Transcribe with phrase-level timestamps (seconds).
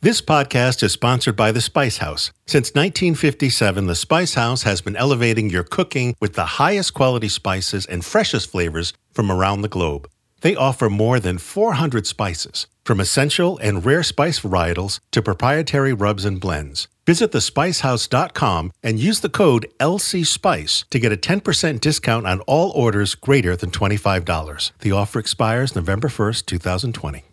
[0.00, 2.30] This podcast is sponsored by The Spice House.
[2.46, 7.84] Since 1957, The Spice House has been elevating your cooking with the highest quality spices
[7.84, 10.08] and freshest flavors from around the globe.
[10.42, 16.24] They offer more than 400 spices, from essential and rare spice varietals to proprietary rubs
[16.24, 16.86] and blends.
[17.04, 23.16] Visit thespicehouse.com and use the code LCSPICE to get a 10% discount on all orders
[23.16, 24.70] greater than $25.
[24.78, 27.24] The offer expires November 1st, 2020.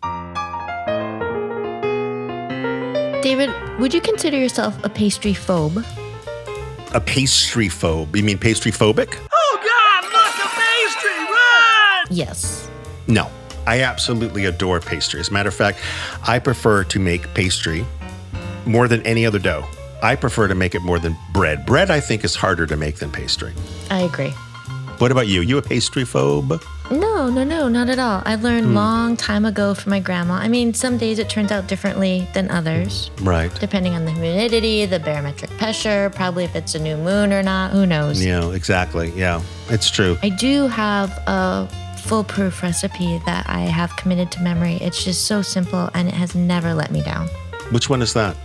[3.26, 3.50] David,
[3.80, 5.84] would you consider yourself a pastry phobe?
[6.94, 8.14] A pastry phobe?
[8.14, 9.18] You mean pastry phobic?
[9.32, 12.06] Oh God, look, a pastry, run!
[12.08, 12.68] Yes.
[13.08, 13.28] No.
[13.66, 15.18] I absolutely adore pastry.
[15.18, 15.80] As a matter of fact,
[16.24, 17.84] I prefer to make pastry
[18.64, 19.64] more than any other dough.
[20.04, 21.66] I prefer to make it more than bread.
[21.66, 23.52] Bread, I think, is harder to make than pastry.
[23.90, 24.30] I agree.
[24.98, 25.40] What about you?
[25.40, 26.62] You a pastry phobe?
[26.90, 28.22] No, no, no, not at all.
[28.24, 28.74] I learned hmm.
[28.74, 30.34] long time ago from my grandma.
[30.34, 33.52] I mean, some days it turns out differently than others, Right.
[33.58, 37.72] depending on the humidity, the barometric pressure, probably if it's a new moon or not.
[37.72, 38.24] Who knows?
[38.24, 39.12] Yeah, exactly.
[39.16, 40.16] Yeah, it's true.
[40.22, 44.74] I do have a foolproof recipe that I have committed to memory.
[44.74, 47.26] It's just so simple and it has never let me down.
[47.70, 48.36] Which one is that?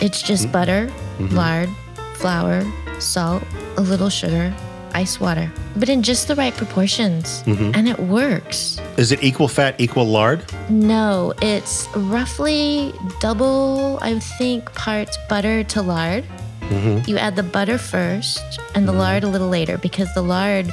[0.00, 1.36] It's just butter, mm-hmm.
[1.36, 1.70] lard,
[2.14, 2.64] flour,
[2.98, 3.44] salt,
[3.76, 4.52] a little sugar,
[4.94, 7.42] ice water, but in just the right proportions.
[7.42, 7.72] Mm-hmm.
[7.74, 8.80] And it works.
[8.96, 10.44] Is it equal fat, equal lard?
[10.70, 16.24] No, it's roughly double, I think, parts butter to lard.
[16.60, 17.10] Mm-hmm.
[17.10, 18.40] You add the butter first
[18.74, 19.00] and the mm-hmm.
[19.00, 20.72] lard a little later because the lard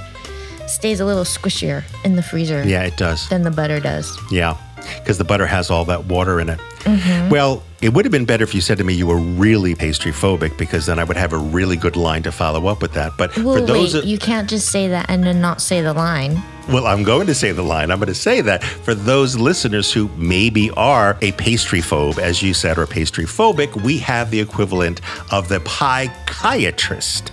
[0.67, 3.27] stays a little squishier in the freezer Yeah, it does.
[3.27, 4.17] than the butter does.
[4.31, 4.55] Yeah,
[4.99, 6.59] because the butter has all that water in it.
[6.81, 7.29] Mm-hmm.
[7.29, 10.11] Well, it would have been better if you said to me you were really pastry
[10.11, 13.11] phobic because then I would have a really good line to follow up with that.
[13.17, 15.93] But Well, for those, wait, you can't just say that and then not say the
[15.93, 16.41] line.
[16.69, 17.91] well, I'm going to say the line.
[17.91, 22.41] I'm going to say that for those listeners who maybe are a pastry phobe, as
[22.41, 27.30] you said, or pastry phobic, we have the equivalent of the psychiatrist.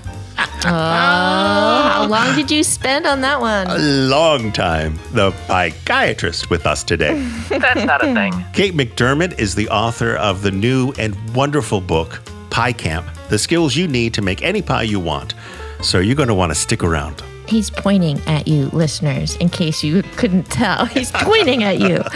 [0.65, 2.09] Oh, how oh.
[2.09, 3.69] long did you spend on that one?
[3.69, 7.15] A long time, the psychiatrist with us today.
[7.49, 8.33] That's not a thing.
[8.53, 12.21] Kate McDermott is the author of the new and wonderful book,
[12.51, 15.35] Pie Camp The Skills You Need to Make Any Pie You Want.
[15.81, 17.23] So you're going to want to stick around.
[17.47, 20.87] He's pointing at you, listeners, in case you couldn't tell.
[20.87, 22.03] He's pointing at you.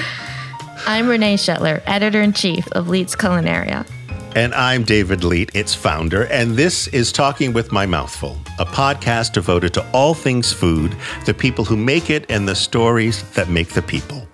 [0.86, 3.86] I'm Renee Schettler, editor in chief of Leite's Culinaria.
[4.34, 9.34] And I'm David Leite, its founder, and this is Talking with My Mouthful, a podcast
[9.34, 13.69] devoted to all things food, the people who make it, and the stories that make
[13.69, 14.26] the people.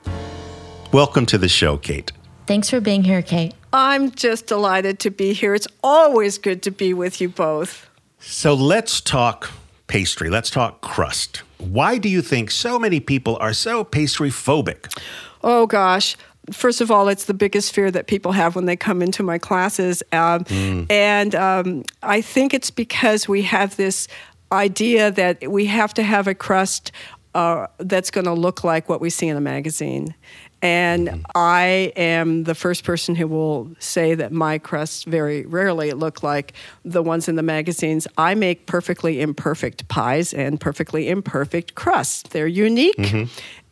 [0.92, 2.12] Welcome to the show, Kate.
[2.46, 3.54] Thanks for being here, Kate.
[3.72, 5.52] I'm just delighted to be here.
[5.52, 7.90] It's always good to be with you both.
[8.20, 9.50] So let's talk
[9.88, 10.30] pastry.
[10.30, 11.38] Let's talk crust.
[11.58, 14.96] Why do you think so many people are so pastry phobic?
[15.42, 16.16] Oh gosh.
[16.52, 19.38] First of all, it's the biggest fear that people have when they come into my
[19.38, 20.02] classes.
[20.12, 20.44] Um,
[20.90, 24.08] And um, I think it's because we have this
[24.50, 26.92] idea that we have to have a crust
[27.34, 30.14] uh, that's going to look like what we see in a magazine.
[30.60, 36.24] And I am the first person who will say that my crusts very rarely look
[36.24, 36.52] like
[36.84, 38.08] the ones in the magazines.
[38.16, 42.28] I make perfectly imperfect pies and perfectly imperfect crusts.
[42.30, 42.98] They're unique.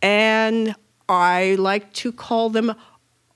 [0.00, 0.76] And
[1.08, 2.74] I like to call them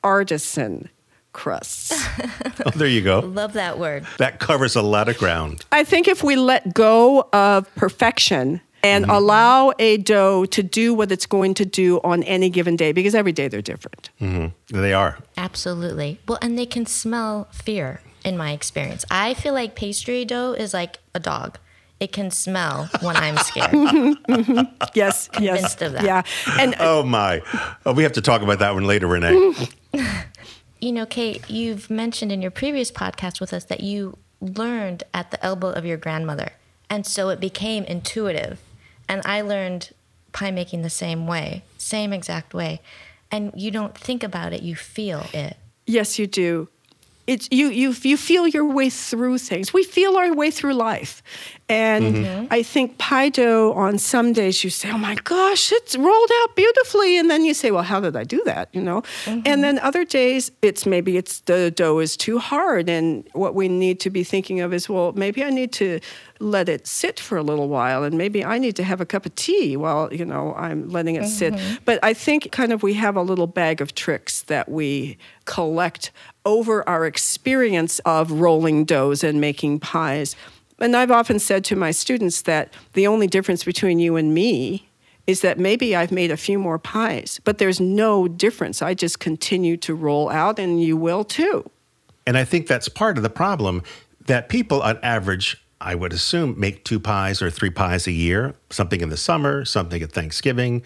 [0.03, 0.89] artisan
[1.33, 1.93] crusts.
[2.67, 3.21] Oh, there you go.
[3.21, 4.05] Love that word.
[4.19, 5.65] That covers a lot of ground.
[5.73, 11.11] I think if we let go of perfection and allow a dough to do what
[11.11, 14.11] it's going to do on any given day, because every day they're different.
[14.21, 14.79] Mm-hmm.
[14.79, 15.19] They are.
[15.39, 16.21] Absolutely.
[16.29, 19.07] Well, and they can smell fear, in my experience.
[19.11, 21.59] I feel like pastry dough is like a dog.
[22.01, 23.73] It can smell when I'm scared.
[24.95, 25.57] Yes, yes.
[25.61, 26.05] Convinced of that.
[26.05, 26.23] Yeah.
[26.59, 27.43] And uh, Oh my.
[27.85, 29.55] Oh, we have to talk about that one later, Renee.
[30.83, 35.31] You know, Kate, you've mentioned in your previous podcast with us that you learned at
[35.31, 36.53] the elbow of your grandmother.
[36.89, 38.61] And so it became intuitive.
[39.07, 39.91] And I learned
[40.33, 42.81] pie making the same way, same exact way.
[43.31, 45.59] And you don't think about it, you feel it.
[45.87, 46.69] Yes, you do.
[47.31, 49.73] It's you you you feel your way through things.
[49.73, 51.23] We feel our way through life.
[51.69, 52.25] And mm-hmm.
[52.25, 52.47] Mm-hmm.
[52.51, 56.57] I think pie dough on some days you say, "Oh my gosh, it's rolled out
[56.57, 59.03] beautifully." And then you say, "Well, how did I do that?" you know?
[59.27, 59.43] Mm-hmm.
[59.47, 63.69] And then other days it's maybe it's the dough is too hard and what we
[63.69, 66.01] need to be thinking of is, well, maybe I need to
[66.41, 69.27] let it sit for a little while and maybe I need to have a cup
[69.27, 71.55] of tea while, you know, I'm letting it sit.
[71.55, 71.77] Mm-hmm.
[71.85, 76.11] But I think kind of we have a little bag of tricks that we collect
[76.45, 80.35] over our experience of rolling doughs and making pies.
[80.79, 84.89] And I've often said to my students that the only difference between you and me
[85.27, 88.83] is that maybe I've made a few more pies, but there's no difference.
[88.83, 91.71] I just continue to roll out, and you will too.
[92.27, 93.83] And I think that's part of the problem
[94.27, 98.55] that people on average, I would assume, make two pies or three pies a year,
[98.69, 100.83] something in the summer, something at Thanksgiving.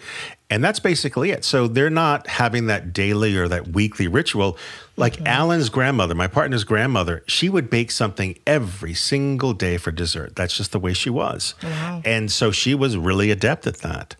[0.49, 1.43] And that's basically it.
[1.43, 4.57] So they're not having that daily or that weekly ritual.
[4.95, 10.35] Like Alan's grandmother, my partner's grandmother, she would bake something every single day for dessert.
[10.35, 11.55] That's just the way she was.
[12.05, 14.15] And so she was really adept at that.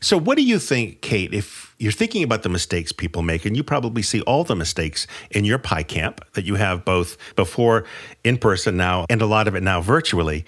[0.00, 3.56] So, what do you think, Kate, if you're thinking about the mistakes people make, and
[3.56, 7.84] you probably see all the mistakes in your pie camp that you have both before
[8.22, 10.44] in person now and a lot of it now virtually?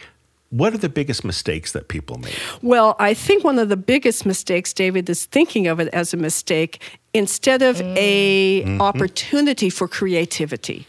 [0.50, 2.38] What are the biggest mistakes that people make?
[2.61, 6.19] Well, I think one of the biggest mistakes, David, is thinking of it as a
[6.19, 7.96] mistake instead of mm.
[7.96, 8.82] a mm-hmm.
[8.82, 10.87] opportunity for creativity.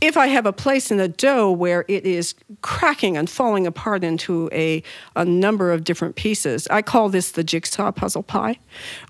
[0.00, 4.04] If I have a place in the dough where it is cracking and falling apart
[4.04, 4.82] into a,
[5.16, 8.58] a number of different pieces, I call this the jigsaw puzzle pie,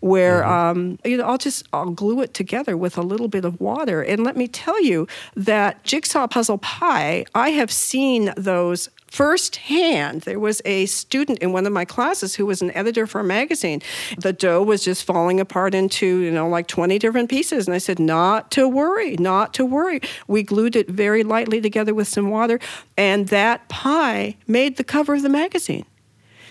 [0.01, 3.61] where um, you know I'll just I'll glue it together with a little bit of
[3.61, 4.03] water.
[4.03, 5.07] And let me tell you
[5.37, 10.23] that jigsaw puzzle pie, I have seen those firsthand.
[10.23, 13.25] There was a student in one of my classes who was an editor for a
[13.25, 13.83] magazine.
[14.19, 17.67] The dough was just falling apart into, you know, like 20 different pieces.
[17.67, 20.01] And I said, not to worry, not to worry.
[20.27, 22.59] We glued it very lightly together with some water,
[22.97, 25.85] and that pie made the cover of the magazine.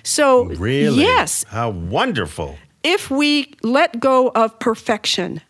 [0.04, 1.02] So, Really?
[1.02, 2.58] yes, How wonderful.
[2.84, 5.42] if we let go of perfection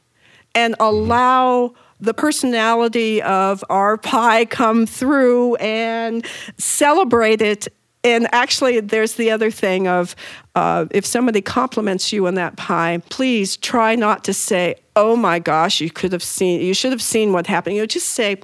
[0.56, 6.26] and allow the personality of our pie come through and
[6.58, 7.68] celebrate it.
[8.04, 10.16] And actually there's the other thing of
[10.56, 15.40] uh, if somebody compliments you on that pie please try not to say oh my
[15.40, 17.76] gosh you could have seen you should have seen what happened.
[17.76, 18.38] You know, just say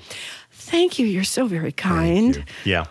[0.51, 2.43] thank you you're so very kind.
[2.65, 2.85] Yeah,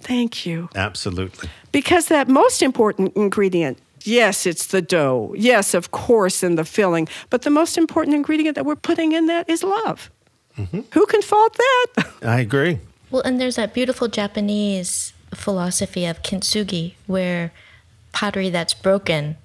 [0.00, 0.70] thank you.
[0.74, 1.50] Absolutely.
[1.72, 5.34] because that most important ingredient, yes, it's the dough.
[5.36, 7.08] Yes, of course, and the filling.
[7.30, 10.10] But the most important ingredient that we're putting in that is love.
[10.56, 10.80] Mm-hmm.
[10.92, 12.06] Who can fault that?
[12.22, 12.80] I agree.
[13.10, 17.52] Well, and there's that beautiful Japanese philosophy of kintsugi where
[18.12, 19.36] pottery that's broken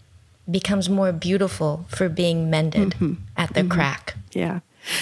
[0.49, 3.13] becomes more beautiful for being mended mm-hmm.
[3.37, 3.69] at the mm-hmm.
[3.69, 4.15] crack.
[4.33, 4.59] Yeah.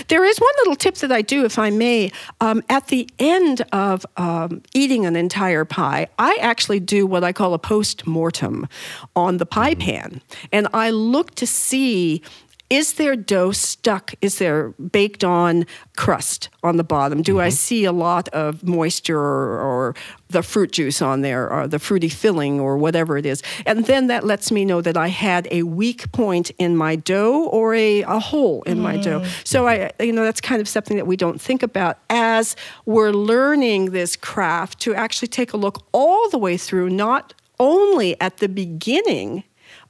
[0.07, 2.11] There is one little tip that I do, if I may.
[2.39, 7.33] Um, at the end of um, eating an entire pie, I actually do what I
[7.33, 8.67] call a post mortem
[9.15, 10.21] on the pie pan.
[10.51, 12.21] And I look to see
[12.71, 14.13] is there dough stuck?
[14.21, 15.65] Is there baked on
[15.97, 17.21] crust on the bottom?
[17.21, 17.53] Do I mm-hmm.
[17.53, 19.95] see a lot of moisture or, or
[20.29, 23.43] the fruit juice on there or the fruity filling or whatever it is?
[23.65, 27.43] And then that lets me know that I had a weak point in my dough
[27.47, 29.19] or a, a hole in my dough.
[29.19, 29.45] Mm.
[29.45, 33.11] So I, you know, that's kind of something that we don't think about as we're
[33.11, 38.37] learning this craft to actually take a look all the way through, not only at
[38.37, 39.43] the beginning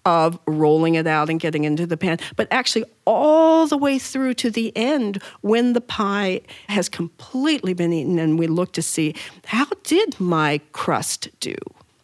[0.05, 4.33] of rolling it out and getting into the pan, but actually all the way through
[4.35, 9.15] to the end when the pie has completely been eaten and we look to see
[9.45, 11.55] how did my crust do?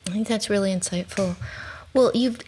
[0.08, 1.36] I think that's really insightful.
[1.94, 2.40] Well, you've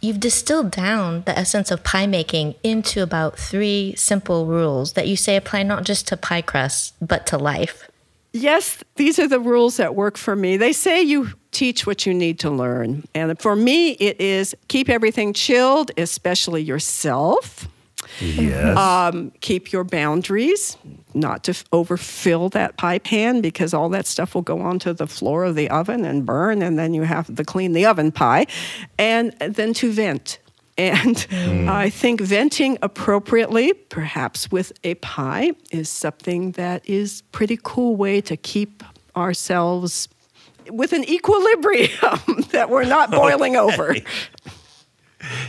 [0.00, 5.16] you've distilled down the essence of pie making into about three simple rules that you
[5.16, 7.88] say apply not just to pie crusts but to life.
[8.36, 10.56] Yes, these are the rules that work for me.
[10.56, 13.04] They say you teach what you need to learn.
[13.14, 17.66] And for me, it is keep everything chilled, especially yourself.
[18.20, 18.76] Yes.
[18.76, 20.76] Um, keep your boundaries,
[21.14, 25.06] not to f- overfill that pie pan because all that stuff will go onto the
[25.06, 28.46] floor of the oven and burn, and then you have to clean the oven pie.
[28.98, 30.38] And then to vent.
[30.78, 31.26] And
[31.70, 38.20] I think venting appropriately, perhaps with a pie, is something that is pretty cool way
[38.22, 38.82] to keep
[39.16, 40.08] ourselves
[40.68, 41.90] with an equilibrium
[42.50, 43.96] that we're not boiling over.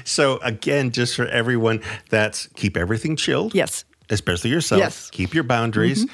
[0.06, 3.54] so again, just for everyone, that's keep everything chilled.
[3.54, 3.84] Yes.
[4.10, 4.80] Especially yourself.
[4.80, 5.08] Yes.
[5.08, 5.16] Mm-hmm.
[5.16, 6.06] Keep your boundaries.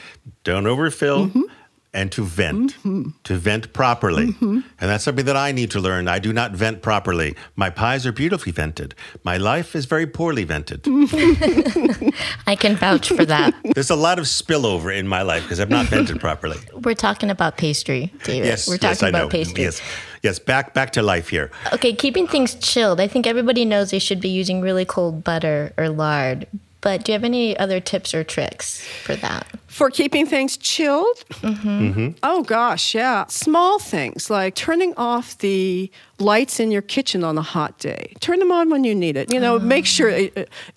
[0.43, 1.29] Don't overfill.
[1.95, 3.09] And to vent, Mm-hmm.
[3.25, 4.35] to vent properly.
[4.41, 6.07] And that's something that I need to learn.
[6.07, 7.35] I do not vent properly.
[7.55, 8.95] My pies are beautifully vented.
[9.23, 10.81] My life is very poorly vented.
[10.83, 12.09] Mm-hmm.
[12.47, 13.53] I can vouch for that.
[13.75, 16.57] There's a lot of spillover in my life because I've not vented properly.
[16.83, 18.47] We're talking about pastry, David.
[18.47, 19.29] Yes, We're talking yes, I about know.
[19.29, 19.63] pastry.
[19.63, 19.81] Yes,
[20.23, 20.39] yes.
[20.39, 21.51] Back, back to life here.
[21.73, 23.00] Okay, keeping things chilled.
[23.00, 26.47] I think everybody knows they should be using really cold butter or lard.
[26.81, 29.47] But do you have any other tips or tricks for that?
[29.74, 31.24] For keeping things chilled?
[32.22, 33.25] Oh, gosh, yeah.
[33.27, 35.89] Small things like turning off the
[36.20, 38.13] lights in your kitchen on a hot day.
[38.20, 39.34] Turn them on when you need it.
[39.34, 40.27] You know, make sure uh,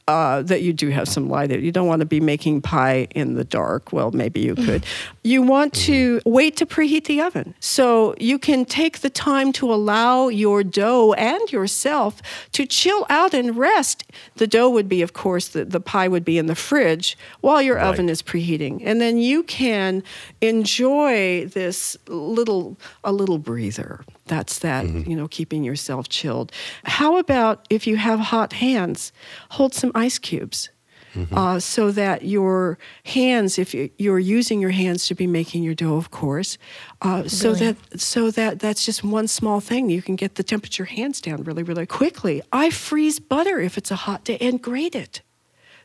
[0.08, 1.50] uh, that you do have some light.
[1.50, 3.92] You don't want to be making pie in the dark.
[3.92, 4.86] Well, maybe you could.
[5.22, 7.54] you want to wait to preheat the oven.
[7.60, 12.22] So you can take the time to allow your dough and yourself
[12.52, 14.04] to chill out and rest.
[14.36, 17.16] The dough would be, of course, the, the pie pie would be in the fridge
[17.40, 17.86] while your Right.
[17.86, 18.82] oven is preheating.
[18.86, 20.02] And then you can
[20.40, 24.04] enjoy this little a little breather.
[24.26, 25.10] That's that, Mm-hmm.
[25.10, 26.52] you know, keeping yourself chilled.
[26.84, 29.12] How about if you have hot hands,
[29.50, 30.70] hold some ice cubes.
[31.14, 31.38] Mm-hmm.
[31.38, 35.74] Uh, so that your hands, if you, you're using your hands to be making your
[35.74, 36.58] dough, of course,
[37.00, 39.88] uh, so that so that that's just one small thing.
[39.88, 42.42] You can get the temperature hands down really, really quickly.
[42.52, 45.22] I freeze butter if it's a hot day and grate it,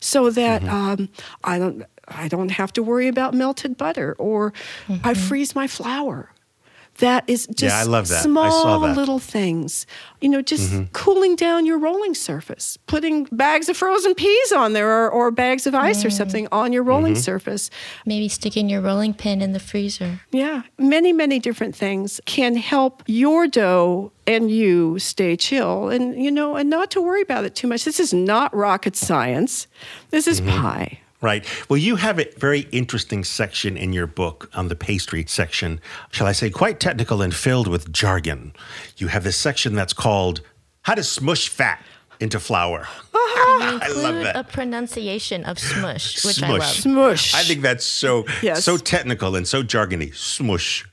[0.01, 0.75] so that Mm-hmm.
[1.01, 1.09] um,
[1.45, 4.15] I don't I don't have to worry about melted butter.
[4.19, 4.53] Or
[5.03, 6.31] I freeze my flour.
[6.97, 8.21] That is just Yeah, I love that.
[8.21, 8.87] Small that.
[8.87, 8.97] Mm-hmm.
[8.99, 9.87] little things.
[10.19, 15.05] You know, just cooling down your rolling surface, putting bags of frozen peas on there
[15.05, 16.17] or, or bags of ice or Mm.
[16.17, 17.21] something on your rolling Mm-hmm.
[17.21, 17.69] surface.
[18.05, 20.19] Maybe sticking your rolling pin in the freezer.
[20.31, 26.29] Yeah, many, many different things can help your dough and you stay chill and, you
[26.29, 27.85] know, and not to worry about it too much.
[27.85, 29.65] This is not rocket science.
[30.09, 30.61] This is Mm-hmm.
[30.61, 30.99] pie.
[31.21, 31.45] Right.
[31.69, 35.79] Well, you have a very interesting section in your book on the pastry section,
[36.11, 38.53] shall I say, quite technical and filled with jargon.
[38.97, 40.41] You have this section that's called
[40.81, 41.79] How to Smush Fat
[42.19, 42.87] into Flour.
[43.13, 44.35] I love Include that.
[44.35, 46.63] a pronunciation of smush, which I love.
[46.63, 47.33] Smush.
[47.35, 48.63] I think that's so Yes.
[48.63, 50.15] so technical and so jargony.
[50.15, 50.85] Smush.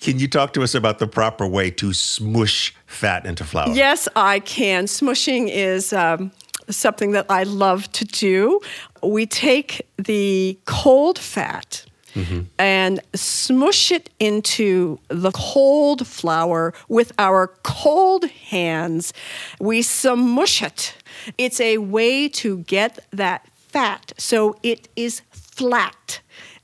[0.00, 3.74] Can you talk to us about the proper way to smush fat into flour?
[3.74, 4.84] Yes, I can.
[4.84, 6.32] Smushing is um,
[6.68, 8.60] something that I love to do.
[9.02, 11.84] We take the cold fat
[12.16, 12.42] mm-hmm.
[12.58, 19.12] and smush it into the cold flour with our cold hands.
[19.60, 20.94] We smush it.
[21.38, 26.20] It's a way to get that fat so it is flat.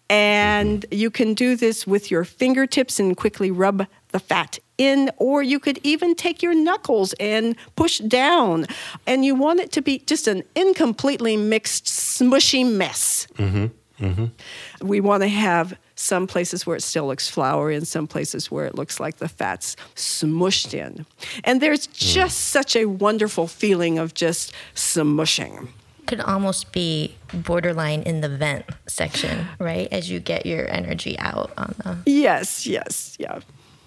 [0.08, 0.94] And mm-hmm.
[0.94, 5.58] you can do this with your fingertips and quickly rub the fat in, or you
[5.58, 8.66] could even take your knuckles and push down.
[9.06, 13.26] And you want it to be just an incompletely mixed, smushy mess.
[13.36, 14.86] Mm-hmm, mm-hmm.
[14.86, 18.66] We want to have some places where it still looks floury and some places where
[18.66, 21.06] it looks like the fat's smushed in.
[21.44, 21.92] And there's mm.
[21.94, 25.68] just such a wonderful feeling of just smushing.
[26.06, 29.88] Could almost be borderline in the vent section, right?
[29.92, 31.98] As you get your energy out on the.
[32.10, 33.38] Yes, yes, yeah.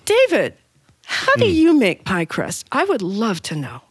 [0.05, 0.55] David,
[1.05, 1.53] how do mm.
[1.53, 2.65] you make pie crust?
[2.71, 3.81] I would love to know.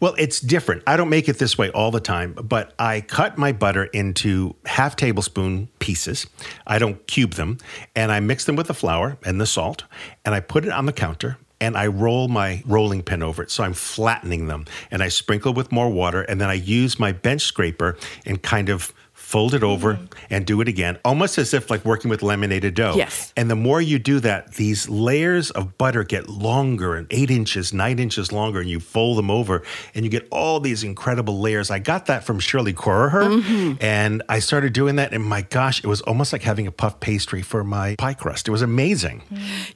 [0.00, 0.82] Well, it's different.
[0.86, 4.56] I don't make it this way all the time, but I cut my butter into
[4.66, 6.26] half tablespoon pieces.
[6.66, 7.58] I don't cube them,
[7.94, 9.84] and I mix them with the flour and the salt,
[10.24, 11.38] and I put it on the counter.
[11.62, 13.50] And I roll my rolling pin over it.
[13.50, 14.64] So I'm flattening them.
[14.90, 16.22] And I sprinkle with more water.
[16.22, 18.94] And then I use my bench scraper and kind of
[19.30, 19.96] fold it over
[20.28, 22.94] and do it again, almost as if like working with laminated dough.
[22.96, 23.32] Yes.
[23.36, 27.72] And the more you do that, these layers of butter get longer and eight inches,
[27.72, 29.62] nine inches longer, and you fold them over
[29.94, 31.70] and you get all these incredible layers.
[31.70, 33.74] I got that from Shirley Corriher, mm-hmm.
[33.80, 36.98] and I started doing that, and my gosh, it was almost like having a puff
[36.98, 38.48] pastry for my pie crust.
[38.48, 39.22] It was amazing.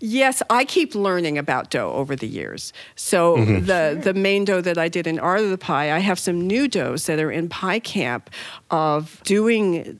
[0.01, 2.73] Yes, I keep learning about dough over the years.
[2.97, 3.67] So mm-hmm.
[3.67, 6.41] the the main dough that I did in Art of the Pie, I have some
[6.45, 8.31] new doughs that are in Pie Camp
[8.73, 9.44] of doing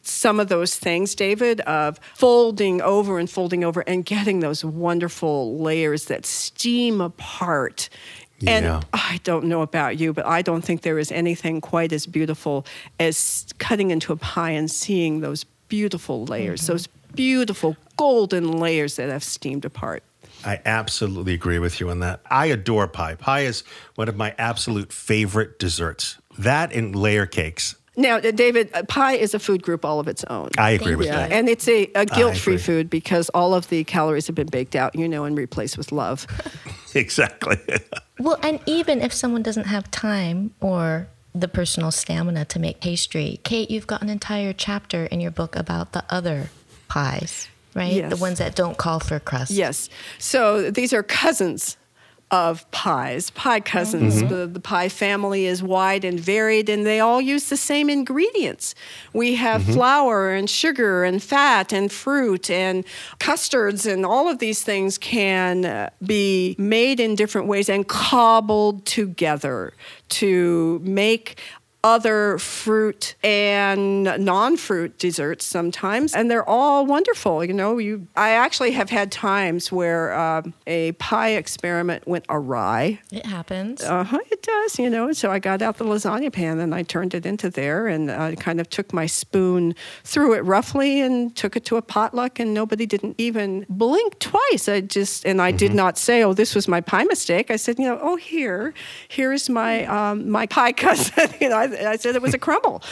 [0.03, 5.59] some of those things, David, of folding over and folding over and getting those wonderful
[5.59, 7.89] layers that steam apart.
[8.41, 8.51] Yeah.
[8.51, 12.07] And I don't know about you, but I don't think there is anything quite as
[12.07, 12.67] beautiful
[12.99, 16.73] as cutting into a pie and seeing those beautiful layers, mm-hmm.
[16.73, 20.03] those beautiful golden layers that have steamed apart.
[20.45, 22.21] I absolutely agree with you on that.
[22.31, 23.15] I adore pie.
[23.15, 26.19] Pie is one of my absolute favorite desserts.
[26.39, 27.77] That and layer cakes.
[27.97, 30.51] Now, uh, David, uh, pie is a food group all of its own.
[30.59, 31.33] I agree with yeah, that.
[31.33, 34.97] and it's a, a guilt-free food because all of the calories have been baked out,
[34.97, 36.27] you know, and replaced with love.
[36.95, 37.59] exactly.
[38.19, 43.41] Well, and even if someone doesn't have time or the personal stamina to make pastry,
[43.45, 46.51] Kate, you've got an entire chapter in your book about the other
[46.89, 47.93] pies, right?
[47.93, 48.11] Yes.
[48.11, 49.51] The ones that don't call for crust.
[49.51, 49.89] Yes.
[50.19, 51.77] So these are cousins
[52.31, 54.17] of pies, pie cousins.
[54.17, 54.29] Mm-hmm.
[54.29, 58.75] The, the pie family is wide and varied, and they all use the same ingredients.
[59.13, 59.73] We have Mm-hmm.
[59.73, 62.85] flour and sugar and fat and fruit and
[63.19, 68.85] custards, and all of these things can uh, be made in different ways and cobbled
[68.85, 69.73] together
[70.09, 71.39] to make
[71.85, 77.77] other fruit and non-fruit desserts sometimes and they're all wonderful you know?
[77.77, 83.01] You i actually have had times where um, a pie experiment went awry.
[83.13, 83.83] It happens.
[83.83, 85.13] uh-huh it does you know?
[85.13, 88.35] So i got out the lasagna pan and i turned it into there and i
[88.35, 89.75] kind of took my spoon
[90.05, 94.69] threw it roughly and took it to a potluck and nobody didn't even blink twice.
[94.69, 97.51] I just and i did not say oh this was my pie mistake.
[97.51, 98.73] I said you know oh here
[99.09, 101.29] here's my um, my pie cousin.
[101.41, 102.83] You know I, I said it was a crumble.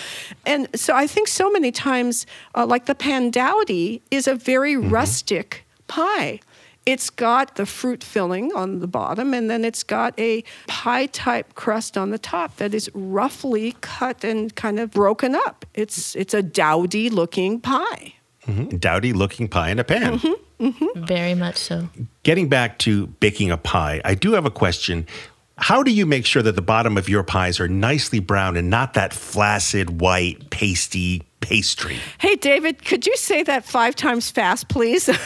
[0.46, 4.90] And so I think so many times, uh, like the pandowdy is a very mm-hmm.
[4.90, 6.40] rustic pie.
[6.84, 11.54] It's got the fruit filling on the bottom, and then it's got a pie type
[11.54, 15.64] crust on the top that is roughly cut and kind of broken up.
[15.74, 18.14] It's, it's a dowdy looking pie.
[18.48, 18.78] Mm-hmm.
[18.78, 20.18] Dowdy looking pie in a pan.
[20.18, 21.04] Mm-hmm.
[21.04, 21.88] Very much so.
[22.24, 25.06] Getting back to baking a pie, I do have a question.
[25.58, 28.70] How do you make sure that the bottom of your pies are nicely brown and
[28.70, 31.98] not that flaccid, white, pasty pastry?
[32.18, 35.08] Hey, David, could you say that five times fast, please?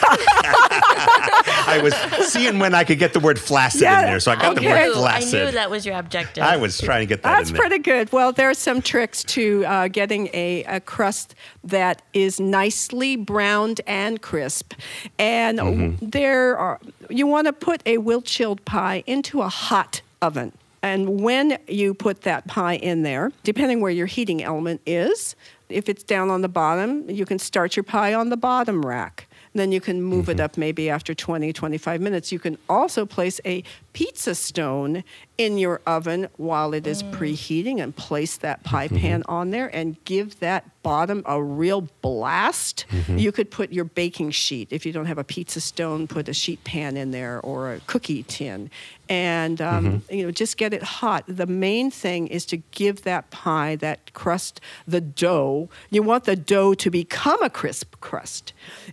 [0.59, 1.95] I was
[2.29, 4.61] seeing when I could get the word flaccid Yeah, in there, so I got the
[4.63, 4.89] okay.
[4.89, 5.41] word flaccid.
[5.43, 6.43] I knew that was your objective.
[6.45, 7.61] I was trying to get that That's in there.
[7.63, 8.13] pretty good.
[8.13, 13.81] Well, there are some tricks to uh, getting a, a crust that is nicely browned
[13.87, 14.75] and crisp.
[15.19, 16.09] And Mm-hmm.
[16.11, 16.81] there are,
[17.11, 20.53] you want to put a will chilled pie into a hot oven.
[20.83, 25.35] And when you put that pie in there, depending where your heating element is,
[25.69, 29.27] if it's down on the bottom, you can start your pie on the bottom rack.
[29.53, 30.45] Then you can move it mm-hmm.
[30.45, 32.31] up maybe after 20, 25 minutes.
[32.31, 33.65] You can also place a
[33.97, 35.03] pizza stone
[35.39, 37.11] in your oven while it is mm.
[37.13, 38.99] preheating and place that pie mm-hmm.
[38.99, 42.85] pan on there and give that bottom a real blast.
[42.91, 43.17] Mm-hmm.
[43.17, 44.69] You could put your baking sheet.
[44.71, 47.81] If you don't have a pizza stone, put a sheet pan in there or a
[47.87, 48.71] cookie tin.
[49.09, 50.15] And um, mm-hmm.
[50.15, 51.25] you know, just get it hot.
[51.27, 55.71] The main thing is to give that pie, that crust, the dough.
[55.91, 58.53] You want the dough to become a crisp crust,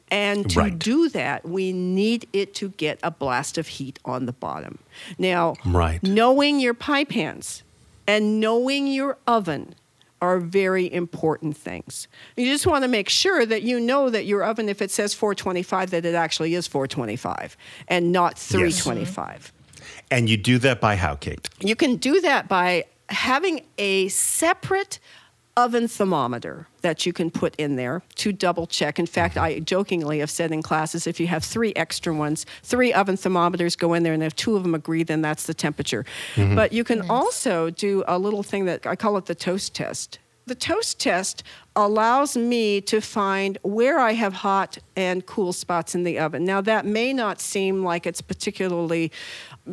[0.10, 0.80] and to Right.
[0.80, 4.80] do that, we need it to get a blast of heat on the bottom.
[5.18, 6.02] Now, Right.
[6.04, 7.64] knowing your pie pans
[8.08, 9.76] and knowing your oven
[10.22, 12.08] are very important things.
[12.38, 15.14] You just want to make sure that you know that your oven, if it says
[15.14, 17.58] 425, that it actually is 425
[17.90, 19.52] and not 325.
[19.76, 19.92] Yes.
[20.10, 21.50] and you do that by how, Kate?
[21.60, 25.00] You can do that by having a separate
[25.56, 28.98] oven thermometer that you can put in there to double check.
[28.98, 32.92] In fact, I jokingly have said in classes if you have three extra ones, three
[32.92, 36.06] oven thermometers go in there, and if two of them agree, then that's the temperature.
[36.56, 40.20] But you can also do a little thing that I call it the toast test.
[40.46, 41.44] The toast test
[41.76, 46.44] allows me to find where I have hot and cool spots in the oven.
[46.44, 49.10] Now, that may not seem like it's particularly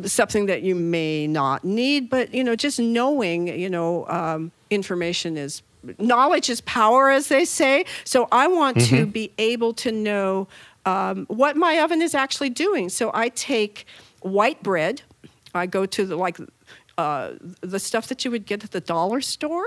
[0.05, 5.35] something that you may not need, but you know, just knowing, you know, um, information
[5.35, 5.61] is
[5.97, 7.85] knowledge is power, as they say.
[8.03, 10.47] So I want to be able to know
[10.85, 12.89] um, what my oven is actually doing.
[12.89, 13.85] So I take
[14.21, 15.01] white bread.
[15.53, 16.37] I go to the like
[16.97, 19.65] uh, the stuff that you would get at the dollar store,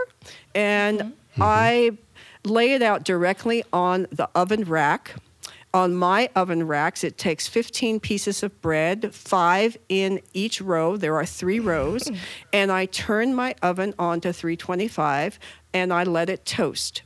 [0.55, 1.97] and I
[2.45, 5.15] lay it out directly on the oven rack.
[5.75, 10.97] On my oven racks, it takes 15 pieces of bread, five in each row.
[10.97, 12.11] There are three rows.
[12.53, 15.41] And I turn my oven on to 325
[15.73, 17.03] and I let it toast.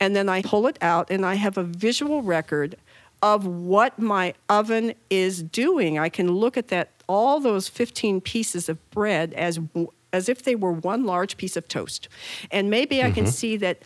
[0.00, 2.74] And then I pull it out and I have a visual record
[3.22, 6.00] of what my oven is doing.
[6.00, 9.60] I can look at that all those 15 pieces of bread as
[10.12, 12.08] as if they were one large piece of toast.
[12.50, 13.30] And maybe I can mm-hmm.
[13.30, 13.82] see that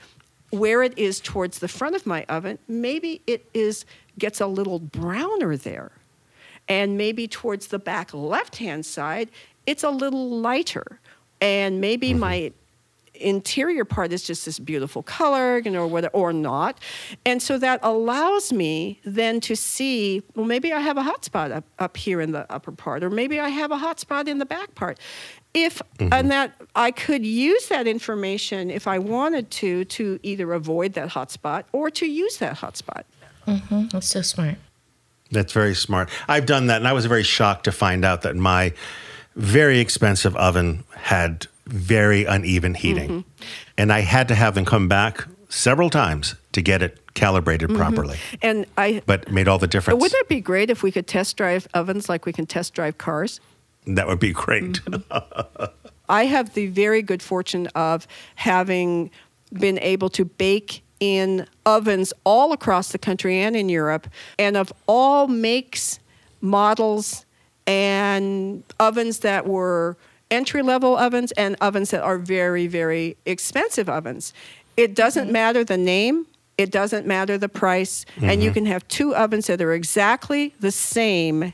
[0.51, 3.85] where it is towards the front of my oven, maybe it is
[4.19, 5.93] gets a little browner there.
[6.69, 9.31] And maybe towards the back left-hand side,
[9.67, 11.01] it's a little lighter.
[11.41, 12.21] And maybe mm-hmm.
[12.21, 12.53] my
[13.15, 16.79] interior part is just this beautiful color, you know, whether or not.
[17.25, 21.53] And so that allows me then to see, well, maybe I have a hot spot
[21.53, 24.39] up, up here in the upper part, or maybe I have a hot spot in
[24.39, 24.99] the back part.
[25.55, 26.13] If mm-hmm.
[26.13, 31.11] and that I could use that information if I wanted to to either avoid that
[31.11, 33.05] hot spot or to use that hot spot.
[33.93, 34.57] That's so smart.
[35.31, 36.11] That's very smart.
[36.29, 38.73] I've done that, and I was very shocked to find out that my
[39.35, 43.09] very expensive oven had very uneven heating.
[43.09, 43.45] Mm-hmm.
[43.79, 47.79] And I had to have them come back several times to get it calibrated Mm-hmm.
[47.79, 48.19] properly.
[48.43, 50.01] And I But made all the difference.
[50.01, 52.99] wouldn't it be great if we could test drive ovens like we can test drive
[52.99, 53.41] cars?
[53.87, 54.75] that would be great.
[54.85, 55.65] Mm-hmm.
[56.09, 59.11] I have the very good fortune of having
[59.53, 64.07] been able to bake in ovens all across the country and in Europe,
[64.39, 65.99] and of all makes,
[66.41, 67.27] models,
[67.67, 69.97] and ovens that were
[70.31, 74.33] entry level ovens and ovens that are very, very expensive ovens.
[74.77, 75.33] It doesn't mm-hmm.
[75.33, 76.25] matter the name.
[76.57, 78.55] It doesn't matter the price, and you mm-hmm.
[78.55, 81.53] can have two ovens that are exactly the same,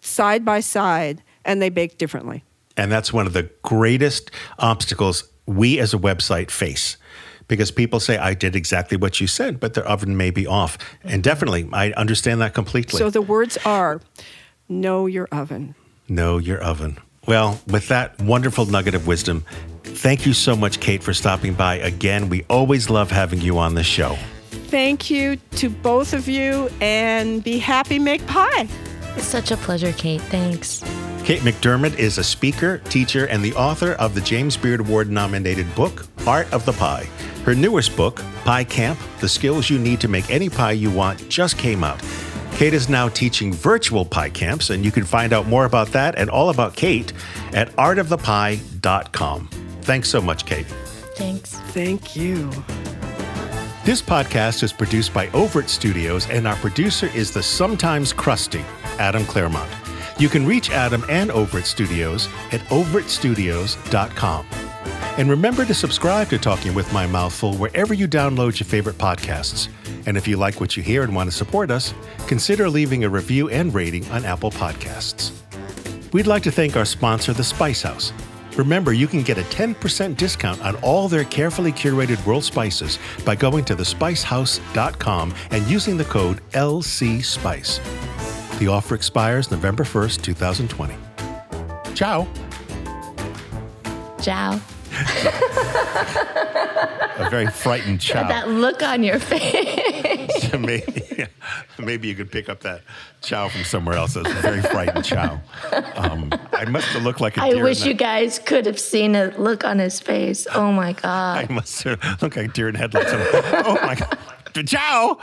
[0.00, 2.44] side by side, and they bake differently.
[2.76, 6.96] And that's one of the greatest obstacles we as a website face.
[7.48, 10.78] Because people say, I did exactly what you said, but their oven may be off.
[11.02, 12.98] And definitely, I understand that completely.
[12.98, 14.00] So the words are
[14.68, 15.74] know your oven.
[16.08, 16.98] know your oven.
[17.26, 19.44] Well, with that wonderful nugget of wisdom,
[19.98, 22.28] Thank you so much, Kate, for stopping by again.
[22.28, 24.16] We always love having you on the show.
[24.68, 28.68] Thank you to both of you and be happy, make pie.
[29.16, 30.20] It's such a pleasure, Kate.
[30.22, 30.84] Thanks.
[31.24, 35.74] Kate McDermott is a speaker, teacher, and the author of the James Beard Award nominated
[35.74, 37.08] book, Art of the Pie.
[37.48, 41.26] Her newest book, Pie Camp The Skills You Need to Make Any Pie You Want,
[41.30, 41.98] just came out.
[42.52, 46.18] Kate is now teaching virtual pie camps, and you can find out more about that
[46.18, 47.10] and all about Kate
[47.54, 49.48] at artofthepie.com.
[49.80, 50.66] Thanks so much, Kate.
[51.16, 51.52] Thanks.
[51.72, 52.50] Thank you.
[53.82, 58.62] This podcast is produced by Overt Studios, and our producer is the sometimes crusty
[58.98, 59.70] Adam Claremont.
[60.18, 64.67] You can reach Adam and Overt Studios at overtstudios.com.
[65.18, 69.68] And remember to subscribe to Talking with My Mouthful wherever you download your favorite podcasts.
[70.06, 71.92] And if you like what you hear and want to support us,
[72.26, 75.32] consider leaving a review and rating on Apple Podcasts.
[76.12, 78.12] We'd like to thank our sponsor, The Spice House.
[78.56, 83.36] Remember, you can get a 10% discount on all their carefully curated world spices by
[83.36, 88.58] going to thespicehouse.com and using the code LCSPICE.
[88.58, 90.94] The offer expires November 1st, 2020.
[91.94, 92.26] Ciao.
[94.28, 94.60] Ciao.
[97.16, 98.28] A very frightened ciao.
[98.28, 100.52] That look on your face.
[100.58, 101.26] maybe,
[101.78, 102.82] maybe you could pick up that
[103.22, 104.12] chow from somewhere else.
[104.12, 105.40] That's a very frightened chow.
[105.94, 109.28] Um, I must have looked like a I wish you guys could have seen a
[109.38, 110.46] look on his face.
[110.54, 111.46] Oh my God.
[111.48, 113.10] I must have looked like a deer in headlights.
[113.14, 114.18] oh my god!
[114.66, 115.18] Ciao.